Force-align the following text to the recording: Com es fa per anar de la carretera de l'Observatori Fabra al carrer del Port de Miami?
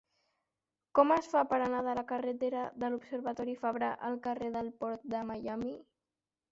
Com 0.99 1.13
es 1.15 1.29
fa 1.33 1.43
per 1.51 1.59
anar 1.65 1.83
de 1.89 1.93
la 1.99 2.05
carretera 2.13 2.65
de 2.85 2.91
l'Observatori 2.95 3.57
Fabra 3.63 3.95
al 4.11 4.19
carrer 4.29 4.53
del 4.59 4.75
Port 4.83 5.09
de 5.15 5.23
Miami? 5.33 5.77